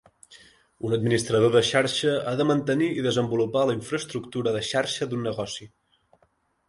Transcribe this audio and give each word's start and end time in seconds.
Un 0.87 0.95
administrador 0.95 1.51
de 1.55 1.61
xarxa 1.67 2.15
ha 2.31 2.33
de 2.41 2.47
mantenir 2.53 2.89
i 3.01 3.05
desenvolupar 3.09 3.67
la 3.73 3.77
infraestructura 3.81 4.55
de 4.57 4.67
xarxa 4.73 5.09
d'un 5.13 5.27
negoci. 5.31 5.69